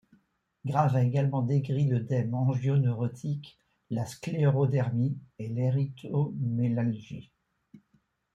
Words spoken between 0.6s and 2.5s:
Graves a également décrit l'œdème